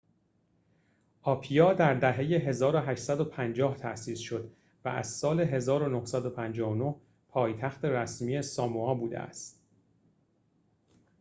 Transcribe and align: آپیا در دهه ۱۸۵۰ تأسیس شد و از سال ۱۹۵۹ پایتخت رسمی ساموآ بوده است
آپیا 1.21 1.73
در 1.73 1.93
دهه 1.93 2.21
۱۸۵۰ 2.51 3.75
تأسیس 3.75 4.19
شد 4.19 4.49
و 4.85 4.89
از 4.89 5.07
سال 5.11 5.43
۱۹۵۹ 5.59 6.95
پایتخت 7.29 7.85
رسمی 7.85 8.41
ساموآ 8.41 8.93
بوده 8.93 9.19
است 9.19 9.61